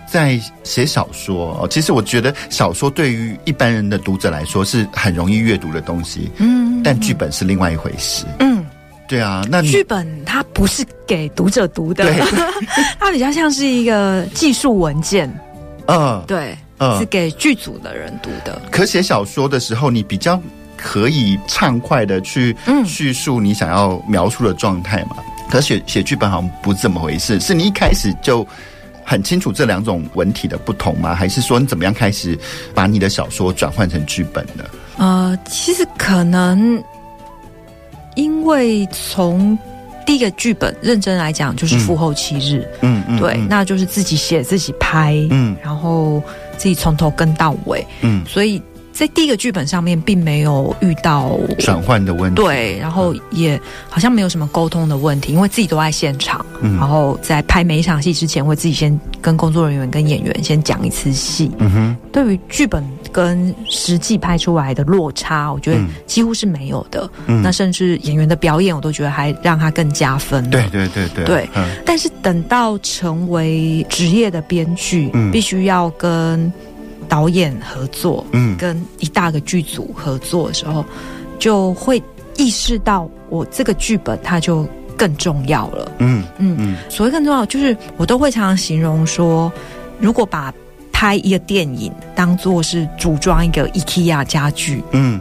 [0.06, 8.53] 在写小说哦，其实我觉得小说对于一般人的读者来说是很容易阅读的东西，嗯，但剧本是另外一回事，嗯，
[9.06, 12.04] 对啊，那剧本它不是给读者读的，
[12.98, 15.32] 它比较像是一个技术文件，
[15.86, 18.60] 嗯，对，嗯，是给剧组的人读的。
[18.70, 20.40] 可写小说的时候，你比较
[20.76, 25.16] 可以畅快的去叙述你想要描述的状态嘛？
[25.50, 28.46] 可写写剧本好像不是这么回事，是你一开始就。
[29.06, 31.14] 很清楚这两种文体的不同吗？
[31.14, 32.38] 还是说你怎么样开始
[32.74, 34.64] 把你的小说转换成剧本的？
[34.96, 36.82] 呃，其实可能
[38.14, 39.58] 因为从
[40.06, 46.22] 第一个剧本认真来讲，就是复后七日，嗯嗯，对，嗯、那就是自己写自己拍，嗯，然后
[46.56, 48.60] 自己从头跟到尾，嗯，所以。
[48.94, 61.50] 在第一个剧本上面，并没有遇到转换的问题，对，然后也好像没有什么沟通的问题，因为自己都在现场，嗯、然后在拍每一场戏之前，会自己先跟工作人员、跟演员先讲一次戏。
[61.58, 67.08] 嗯哼，对于剧本跟实际拍出来的落差，我觉得几乎是没有的。
[67.26, 70.50] 嗯，那甚至演员的表演，我都觉得还让他更加分。
[70.50, 71.48] 对对对对，对。
[71.54, 76.52] 嗯、但是等到成为职业的编剧，嗯、必须要跟。
[77.06, 80.82] 导演合作，嗯，跟一大个剧组合作的时候，
[81.38, 82.02] 就会
[82.38, 86.76] 意识到我这个剧本它就更重要了，嗯嗯嗯。
[86.88, 89.52] 所谓更重要，就是我都会常常形容说，
[90.00, 90.52] 如果把
[91.04, 95.20] 拍一个电影当做是组装一个 IKEA 家具，嗯，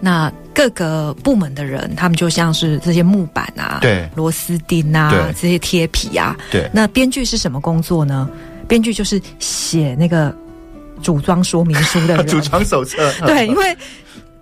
[0.00, 6.70] 那各个部门的人，他们就像是这些木板啊，对，螺丝钉啊，这些贴皮啊，对。
[6.72, 8.26] 那编剧是什么工作呢？
[8.66, 10.34] 编剧就是写那个。
[11.00, 12.96] 组装说明书的人， 组装手册。
[13.24, 13.76] 对，因为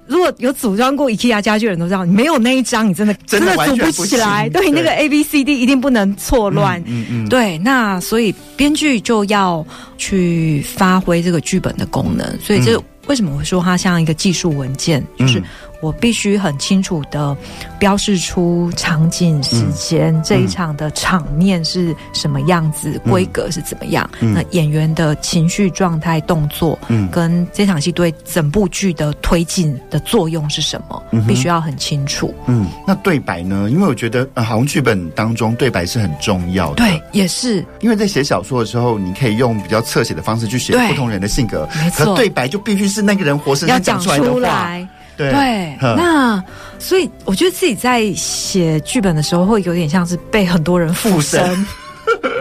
[0.06, 4.48] 如果有组装过 IKEA 家具的人都知道，你没有那一张，你真的真的组不起来。
[4.48, 6.82] 对，那个 A B C D 一定不能错乱。
[6.86, 7.28] 嗯嗯。
[7.28, 9.66] 对，那所以编剧就要
[9.98, 12.26] 去发挥这个剧本的功能。
[12.40, 15.42] 所以这为什么我会说它像一个技术文件，就是。
[15.80, 17.36] 我必须很清楚的
[17.78, 24.08] 标示出场景、时间，嗯、这一场的场面是什么样子，嗯、规格是怎么样。
[24.20, 32.34] 嗯、那演员的情绪状态、动作，嗯，跟这场戏对整部剧的推进的作用是什么，嗯、必须要很清楚。
[32.46, 33.68] 嗯，那对白呢？
[33.70, 36.76] 因为我觉得，呃，好像剧本当中对白是很重要的。
[36.76, 37.64] 对，也是。
[37.80, 42.16] 因为在写小说的时候，你可以用比较侧写的方式去写不同人的性格，可。
[42.16, 44.70] 对白就必须是那个人活生生讲出来的话。
[45.16, 45.76] 对。
[45.80, 46.42] 那
[46.78, 51.66] 所以我觉得自己在写剧本的时候，会有点像是被很多人附身。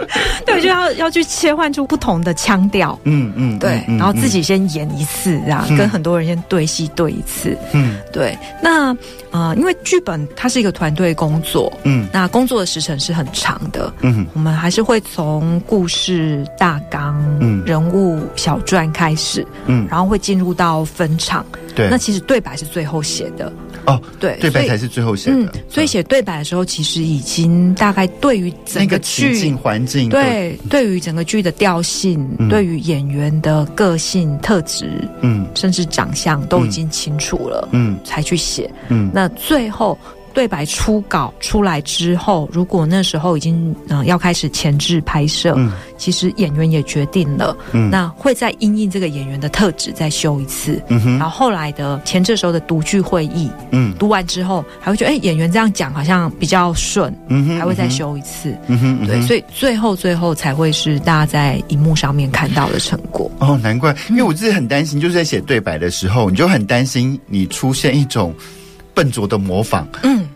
[0.46, 8.36] 对，就要要去切换出不同的腔调，嗯嗯，对，然后自己先演一次，这样、嗯、跟很多人先对戏对一次，嗯，对。
[8.62, 8.92] 那
[9.30, 21.88] 啊、呃，因为剧本它是一个团队工作，嗯，那工作的时程是很长的，嗯，我们还是会从故事大纲、嗯，人物小传开始，嗯，然后会进入到分场，对。
[21.90, 23.52] 那其实对白是最后写的。
[23.86, 25.36] 哦，对，对白才是最后写的。
[25.36, 39.98] 嗯，所以写对白的时候，其实已经大概对于整个剧环境，对，对于整个剧的调性，对于演员的个性特质，嗯，甚至长相都已经清楚了，嗯，才去写，嗯，那最后。
[40.36, 57.10] 对白初稿出来之后，如果那时候已经嗯、呃、要开始前置拍摄，嗯，其实演员也决定了，嗯，那会再因应这个演员的特质再修一次，嗯哼，然后后来的前置时候的读剧会议，嗯，读完之后还会觉得，哎，演员这样讲好像比较顺，
[57.58, 63.30] 还会再修一次，嗯，对，所以最后最后才会是大家在荧幕上面看到的成果。
[63.38, 68.34] 哦，难怪，因为我自己很担心，就是在写对白的时候，你就很担心你出现一种。
[68.96, 70.26] 笨拙的模仿，嗯，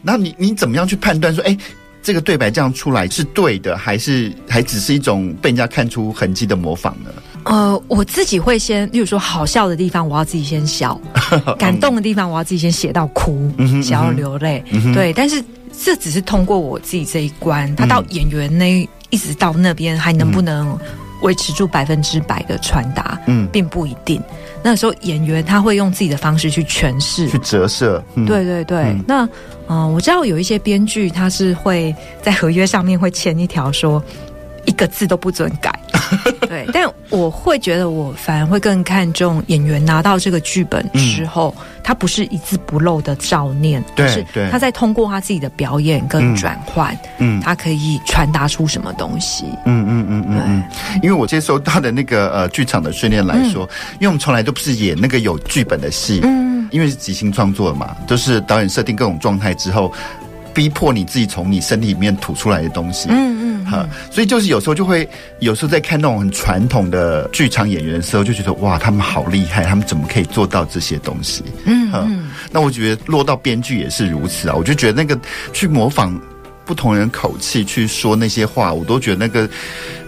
[0.00, 1.58] 那你你怎么样去判断说，哎，
[2.00, 7.10] 这个对白这样出来是对的，还是还只是一种被人家看出痕迹的模仿呢？
[7.42, 10.96] 呃，我自己会先，例如说好笑的地方，我要自己先笑；
[11.58, 13.50] 感动的地方，我要自己先写到哭，
[13.82, 14.62] 写到流泪。
[14.94, 15.42] 对，但是
[15.82, 20.78] 这只是通过我自己这一关，他到演员那、嗯、一直到那边还能不能
[21.22, 23.18] 维持住百分之百的传达？
[23.26, 24.22] 嗯，并不一定。
[24.68, 28.04] 那时候演员他会用自己的方式去诠释、去折射。
[28.16, 28.78] 嗯、对对对。
[28.80, 29.24] 嗯、那
[29.66, 34.02] 嗯、呃，我知道有一些编剧他是会在合约上面会签一条说，
[34.66, 35.72] 一个字都不准改。
[36.48, 50.64] 对，但我会觉得，我反而会更看重演员拿到这个剧本之后，嗯、他不是一字不漏的照念，对，是他在通过他自己的表演跟转换，嗯，他可以传达出什么东西，嗯嗯嗯嗯嗯。
[51.02, 59.92] 因为我接受他的那个呃剧场的训练来说，嗯、因为我们从来都不是演那个有剧本的戏，嗯，因为是即兴创作嘛，都、就是导演设定各种状态之后。
[60.54, 65.08] 逼迫你自己从你身体里面吐出来的东西，嗯嗯，哈，所以就是有时候就会，
[65.40, 71.44] 有时候在看那种很传统的剧场演员的时候，就觉得哇，他们好厉害，他们怎么可以做到这些东西？
[71.64, 75.18] 嗯嗯，那我觉得落到编剧也是如此啊，我就觉得那个
[75.52, 76.18] 去模仿
[76.64, 79.48] 不同人口气去说那些话，我都觉得那个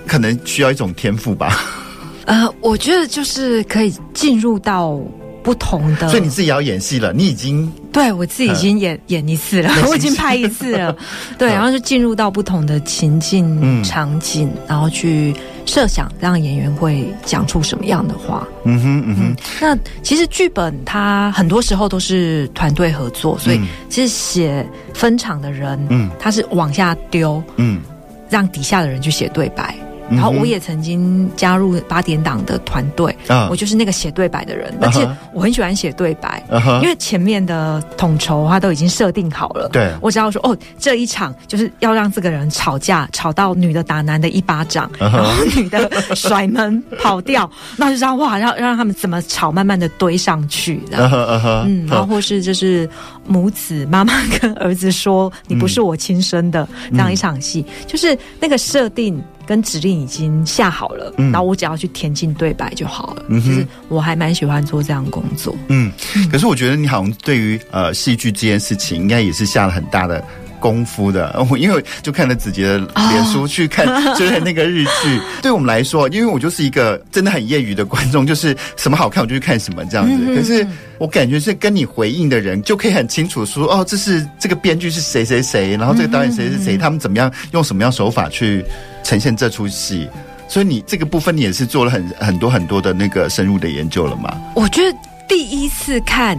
[0.07, 1.59] 可能需要一种天赋吧。
[2.27, 5.01] 呃，我觉得就是可以进入到。
[5.43, 10.97] 不同的，所以你自己要演戏了，你已经对我自己已经演、嗯、演一次了，我已经拍一次了，
[11.39, 15.35] 对，然后就进入到不同的情境、嗯、场景，然后去
[15.67, 18.47] 设想让演员会讲出什么样的话。
[18.65, 19.23] 嗯哼嗯哼。
[19.31, 27.81] 嗯，那其实剧本它很多时候都是团队合作，所以其实写分场的人，嗯，他是往下丢，嗯，
[28.29, 29.75] 让底下的人去写对白。
[30.11, 52.89] 然后我也曾经加入八点档的团队，嗯、我就是那个写对白的人，而且我很喜欢写对白，嗯、因为前面的统筹他都已经设定好了，对，我只要说哦，这一场就是要让这个人吵架，吵到女的打男的一巴掌，嗯、然后女的甩门跑掉， 那就知道哇，要让他们怎么吵，慢慢的堆上去，然后嗯，嗯，然后或是就是
[53.27, 59.23] 母子妈妈跟儿子说你不是我亲生的、嗯、这样一场戏，就是那个设定。
[59.51, 63.25] 跟指令已经下好了，嗯，然后我只要去填进对白就好了。
[63.27, 65.53] 嗯，就是我还蛮喜欢做这样的工作。
[65.67, 65.91] 嗯，
[66.31, 70.23] 可是我觉得你好像对于呃戏剧这件事情，应该也是下了很大的
[70.61, 71.35] 功夫的。
[71.51, 75.19] 我因为就看了子杰的脸书去看， 就是那个日剧。
[75.19, 80.17] 哦、对我们来说，因为我就是一个真的很业余的观众，就是什么好看我就去看什么这样子。
[80.17, 80.65] 嗯、可是。
[81.01, 88.63] 我感觉是跟你回应的人就可以很清楚说，哦，这是这个编剧是谁谁谁，然后这个导演谁谁谁，他们怎么样用什么样手法去
[89.03, 90.09] 呈现这出戏，
[90.49, 94.41] 所以你这个部分你也是做了很很多很多的那个深入的研究了吗？
[94.55, 94.99] 我觉得
[95.29, 96.39] 第一次看。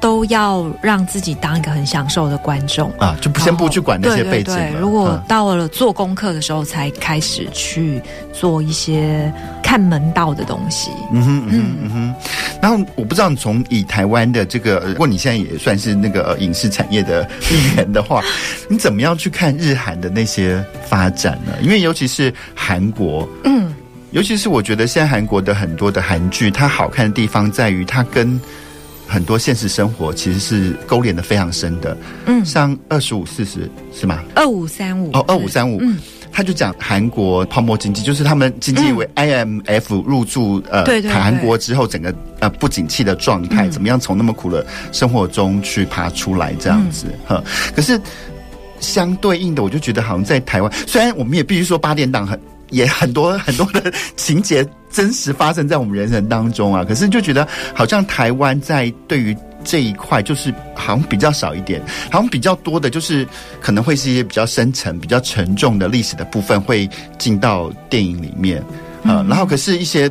[0.00, 4.54] 都要让自己当一个很享受的观众啊，就先不去管那些背景。
[4.54, 8.00] 对，如果到了做功课的时候，才开始去
[8.32, 9.32] 做一些
[9.62, 10.90] 看门道的东西。
[11.12, 12.14] 嗯哼嗯哼嗯哼。
[12.62, 18.22] 然后我不知道你从以台湾的这个，如果你现在也算是那个影视产业的一员的话，
[18.68, 21.52] 你怎么样去看日韩的那些发展呢？
[21.62, 23.74] 因为尤其是韩国，嗯，
[24.10, 28.38] 尤其是我觉得现在韩国的很多的韩剧，它好看的地方在于它跟。
[29.06, 31.96] 很多现实生活其实是勾连的非常深的，
[32.26, 34.22] 嗯，像二十五四十是吗？
[34.34, 35.10] 二五三五。
[35.12, 35.96] 哦，二五三五，嗯，
[36.32, 47.72] 他就讲韩国泡沫经济，就是他们经济为 IMF 入驻、嗯、呃，对对对，韩国之后整个呃不景气的状态，嗯、怎么样从那么苦的生活中去爬出来这样子哈、嗯？
[47.74, 48.00] 可是
[48.80, 52.38] 相对应的，我就觉得好像在台湾，虽然我们也必须说八点档很。
[52.70, 63.26] 也很多很多的情节真实发生在我们人生当中啊，可是就觉得好像台湾在对于这一块就是好像比较少一点，好像比较多的就是
[63.60, 66.88] 可能会是一些比较深沉、比较沉重的历史的部分会
[67.18, 68.62] 进到电影里面
[69.04, 70.10] 啊，然后可是一些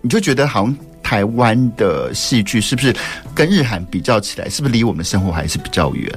[0.00, 2.94] 你就觉得好像台湾的戏剧是不是
[3.34, 6.12] 跟日韩比较起来，是不是离我们生活还是比较远？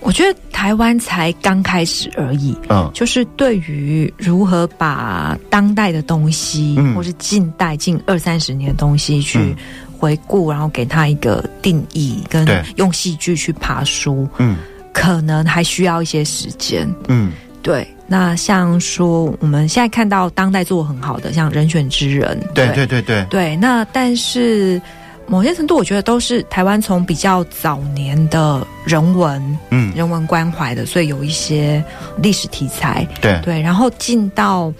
[0.00, 9.54] 我觉得台湾才刚开始而已，嗯，就是对于如何把当代的东西，嗯，或是近代近二三十年的东西去
[9.98, 14.56] 回顾，然后给他一个定义，跟用戏剧去爬书，嗯，
[14.92, 17.32] 可能还需要一些时间，嗯，
[17.62, 17.86] 对。
[18.06, 23.56] 那像说我们现在看到当代做得很好的，像《人选之人》，对对对对，对。
[23.56, 24.80] 那但是。
[25.28, 31.82] 某些程度，我觉得都是台湾从比较早年的人文，嗯，人文关怀的，所以有一些
[32.18, 33.40] 历史题材，对。
[33.42, 34.72] 对，然后进到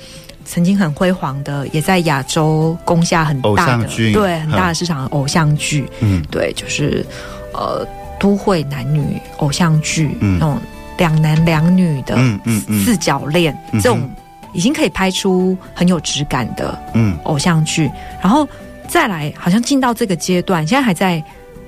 [0.45, 7.05] 曾经很辉煌的，也在亚洲攻下很大的，对很大的市场的偶像剧，嗯，对，就是
[7.53, 7.85] 呃
[8.21, 10.61] 都会男女偶像剧，嗯，那种
[10.97, 14.09] 两男两女的，嗯嗯嗯，四角恋这种，
[14.53, 17.91] 已经可以拍出很有质感的，嗯，偶像剧，
[18.23, 18.49] 然后。
[18.89, 21.23] 再来，好像进到这个阶段，现在还在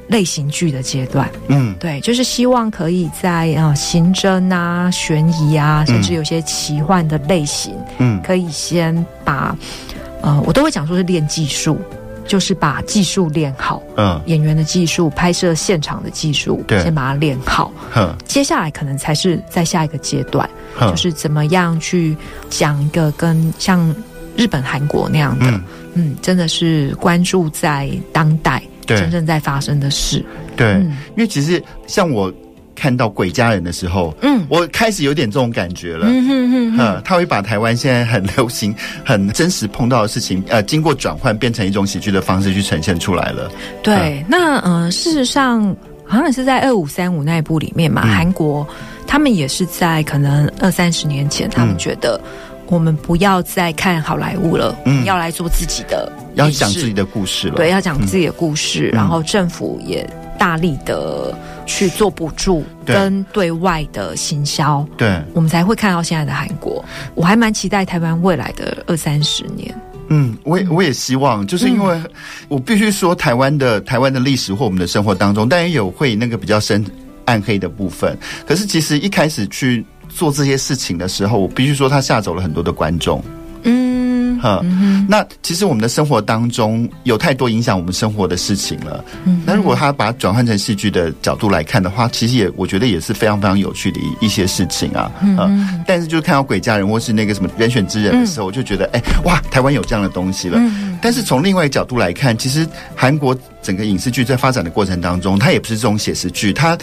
[0.09, 1.29] 类型剧的阶段。
[1.49, 9.57] 嗯，对，就是希望可以在啊、呃、刑侦啊、悬疑啊，甚至有些奇幻的类型，嗯，可以先把
[10.23, 11.79] 呃，我都会讲说是练技术，
[12.27, 13.83] 就是把技术练好。
[13.97, 17.71] 嗯，演员的技术、拍摄现场的技术，对，先把它练好。
[17.95, 20.49] 嗯，接下来可能才是在下一个阶段，
[20.81, 22.17] 就是怎么样去
[22.49, 23.95] 讲一个跟像。
[24.39, 25.63] 日本、韩国那样的，嗯，
[25.93, 30.25] 嗯，真的是关注在当代真正在发生的事。
[30.57, 32.33] 对，嗯、因为其实像我。
[32.81, 38.73] 看到鬼家人的时候，嗯，我开始有点这种感觉了，嗯哼哼哼，嗯，他会把台湾现在很流行、
[39.05, 43.51] 很真实碰到的事情，呃，经过转换变成一种喜剧的方式去呈现出来了。
[43.83, 45.75] 对，嗯、那呃，事实上
[46.07, 48.65] 好像是在二五三五那一部里面嘛，韩、嗯、国
[49.09, 52.21] 他们也是在可能二三十年前，他们觉得
[52.69, 60.09] 我们不要再看好莱坞了，嗯，要来做自己的，要讲自己的故事了，对，要讲自己的故事，嗯、然后政府也
[60.39, 61.37] 大力的。
[61.71, 66.83] 去做补助跟对外的行销，对，我们才会看到现在的韩国。
[67.15, 69.79] 我还蛮期待台湾未来的二三十年。
[70.09, 72.03] 嗯，我也我也希望，就是因为
[72.49, 76.83] 我必须说，台湾的台湾的历史或我们的生活当中，当然有会那个比较深
[77.27, 78.17] 暗黑的部分。
[78.47, 79.85] 可是其实一开始去
[80.19, 83.23] 做这些事情的时候，我必须说，他吓走了很多的观众。
[83.63, 89.05] 嗯哈、嗯，那其实我们的生活当中有太多影响我们生活的事情了。
[89.25, 95.11] 嗯，那如果他把它转换成戏剧的角度来看的话，其实也我觉得也是非常非常有趣的一一些事情啊。
[95.23, 100.57] 嗯，但是就看到鬼家人或是那个什么人选之人的时候，我就觉得哎、欸，哇，台湾有这样的东西了。
[100.61, 106.77] 嗯，但是从另外一个角度来看，其实韩国整个影视剧在发展的过程当中，它也不是这种写实剧，它。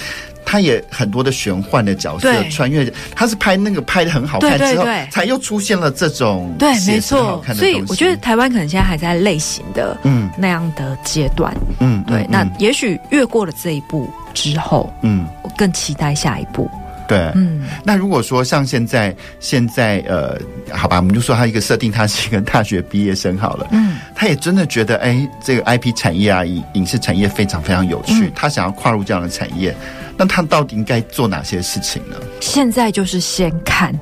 [0.56, 7.44] 他也很多的玄幻的角色穿越，他是拍那个拍的很好看之后，才又出现了这种对，没错。
[7.54, 10.30] 所以我觉得台湾可能现在还在类型的嗯。
[10.38, 12.22] 那样的阶段，嗯，对。
[12.22, 16.72] 嗯、那也许越过了这一步之后，嗯，我更期待下一步。
[17.06, 17.64] 对，嗯。
[17.84, 20.40] 那如果说像现在现在呃，
[20.72, 29.76] 好吧，我们就说他一个设定，他是一个大学毕业生好了，嗯，他也真的觉得哎，这个 IP 产业啊，影影视产业非常非常有趣，嗯、他想要跨入这样的产业。
[30.18, 32.16] 那他到底应该做哪些事情呢？
[32.40, 33.94] 现在就是先看，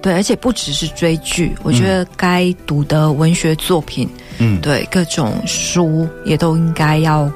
[0.00, 4.08] 对，而且不只是追剧，我觉得该读的文学作品，
[4.38, 7.30] 嗯，对，各种书也都应该要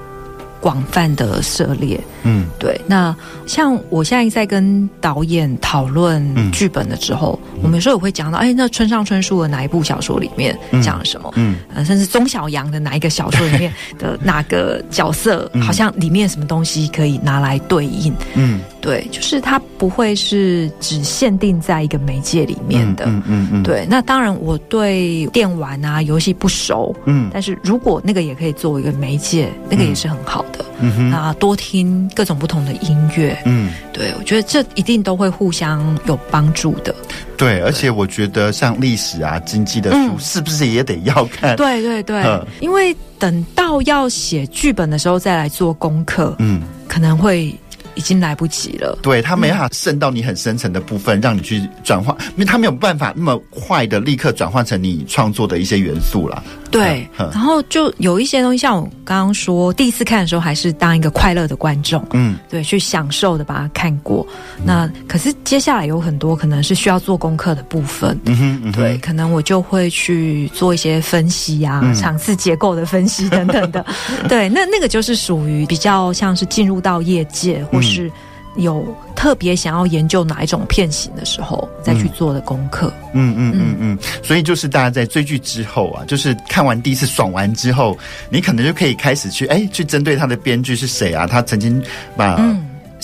[0.65, 2.01] 广泛的涉猎。
[2.23, 2.81] 嗯，对。
[2.87, 11.31] 那像我现在在跟导演讨论剧本的时候，嗯、我们有时候也会讲到，哎，那村上春树的哪一部小说里面讲了什么？
[11.37, 18.15] 嗯，呃，甚至钟晓阳的哪一个小说里面 的哪个角色，好像里面什么东西可以拿来对应？
[18.33, 23.05] 嗯，对，就是它不会是只限定在一个媒介里面的。
[23.05, 23.87] 嗯嗯，嗯，嗯对。
[23.91, 30.54] 那当然，我对电玩啊游戏不熟，嗯，但是如果那个也可以作为一个媒介，那个也是很好的。
[30.81, 32.09] 嗯哼，那多听。
[32.15, 36.95] 各种不同的音乐，嗯，对，我觉得这一定都会互相有帮助的。
[37.37, 41.57] 对，而且我觉得像历史啊、经济的书，是不是也得要看？
[41.57, 42.23] 对对对，
[42.61, 47.53] 因为等到要写剧本的时候再来做功课，嗯，可能会。
[47.95, 48.99] 已经来不及了。
[49.03, 56.43] 对，他没办法渗到你很深层的部分，嗯、让你去转化，因为他没有办法那么快的立刻转换成你创作的一些元素了。
[56.71, 64.27] 对，然后就有一些东西，像我刚刚说，第一次看的时候还是当一个快乐的观众，嗯，对，去享受的把它看过。
[64.59, 73.87] 嗯、那可是接下来有很多可能是需要做功课的部分，嗯哼，嗯哼，对，可能我就会去做一些分析啊，嗯、场次结构的分析等等的。
[74.29, 77.84] 对，那那个就是属于比较像是进入到业界或。
[77.85, 78.11] 是
[78.57, 82.93] 有特别想要研究哪一种片型的时候，再去做的功课。
[83.13, 87.99] 嗯嗯嗯嗯，所以就是大家在追剧之后啊，就是看完第一次爽完之后，
[88.31, 91.27] 你可能就可以开始去哎，去针对他的编剧是谁啊？
[91.27, 91.83] 他曾经
[92.17, 92.37] 把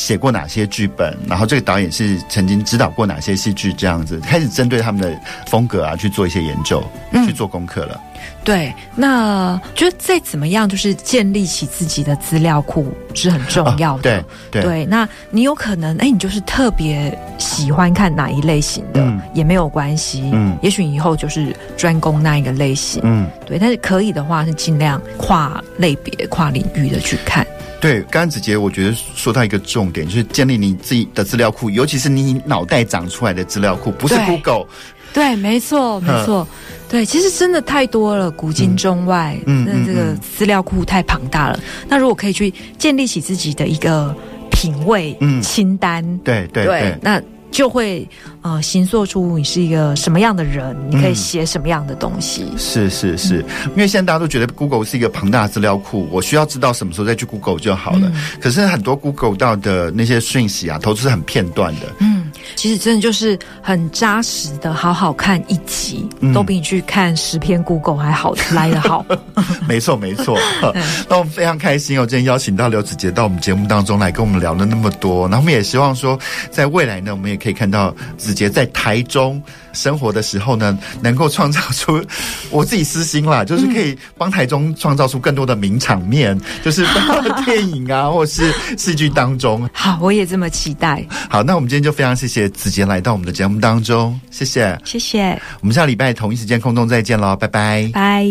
[0.01, 1.15] 写过哪些剧本？
[1.29, 3.73] 然后这个导演是曾经指导过哪些戏剧？
[3.75, 5.15] 这样子开始针对他们的
[5.47, 6.83] 风格啊去做一些研究，
[7.27, 8.01] 去做功课了。
[8.43, 14.19] 对，那觉得再怎么样，就是建立起自己的资料库是很重要的。
[14.19, 20.31] 哦、对，对，对，那你有可能，哎，你就是特别喜欢看哪一类型的，嗯、也没有关系。
[20.33, 23.01] 嗯，也许以后就是专攻那一个类型。
[23.05, 27.47] 嗯，对，但是可以的话，是尽量跨类别、跨领域的去看。
[27.81, 34.67] 对，刚刚子杰，我觉得说到一个重点，就是建立你自己的资料库，尤其是你脑袋长出来的资料库，不是 Google。
[35.13, 36.47] 对，没错，没错，
[36.89, 41.59] 对，其实真的太多了，古今中外，嗯，那这个资料库太庞大了。
[41.89, 44.15] 那如果可以去建立起自己的一个
[44.51, 47.21] 品味清单，对对对，那。
[47.51, 48.09] 就会
[48.43, 52.47] 呃，形塑出你是一个什么样的人，你可以写什么样的东西。
[52.53, 58.11] 嗯、是是是，因为现在大家都觉得 Google 是一个庞大的资料库，我需要知道什么时候再去 Google 就好了。
[58.13, 61.87] 嗯、可是很多 Google 到的那些讯息啊，都是很片段的。
[61.99, 62.20] 嗯，
[62.55, 69.05] 其实真的就是很扎实的，好好看一集，嗯、都比你去看十篇 Google 还好来得好。
[69.69, 70.39] 没错没错，
[71.11, 76.17] 那我们非常开心哦，今天邀请到刘子杰到我们节目当中来跟我们聊了那么多，然后我们也希望说，
[76.53, 77.41] 在未来呢，我们也。
[77.41, 82.03] 可以看到子杰在台中生活的时候呢，能够创造出
[82.51, 89.69] 我自己私心啦， 就是可以帮台中创造出更多的名场面，嗯、 就是到电影啊，或是戏剧当中。
[89.73, 91.05] 好，我也这么期待。
[91.29, 95.41] 好，那我们今天就非常谢谢子杰来到我们的节目当中，谢谢，谢谢。
[95.61, 98.27] 我们下礼拜同一时间空中再见喽，拜拜，拜。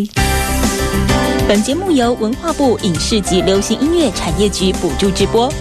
[1.47, 5.51] 本节目由文化部影视及流行音乐产业局补助直播。